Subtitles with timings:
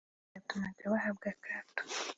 [0.27, 1.81] byatumaga bahabwa akato